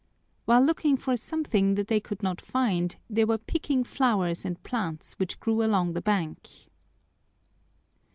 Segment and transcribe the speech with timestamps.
[0.45, 5.13] While looking for something that they could not find they were picking flowers and plants
[5.19, 6.49] which grew along the bank.